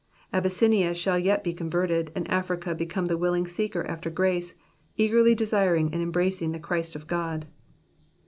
Ab^^ssinia 0.33 0.95
shall 0.95 1.19
yet 1.19 1.43
be 1.43 1.53
converted, 1.53 2.11
and 2.15 2.27
Africa 2.27 2.73
become 2.73 3.05
the 3.05 3.19
willing 3.19 3.45
seeker 3.45 3.83
after 3.85 4.09
grace, 4.09 4.55
eagerly 4.97 5.35
desiring 5.35 5.93
and 5.93 6.01
embracing 6.01 6.53
the 6.53 6.59
Christ 6.59 6.95
of 6.95 7.05
God. 7.05 7.45